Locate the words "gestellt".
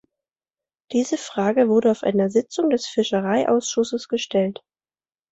4.07-4.63